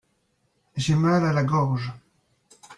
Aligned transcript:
J'ai 0.75 0.95
mal 0.95 1.23
à 1.23 1.31
la 1.31 1.43
gorge. 1.43 1.93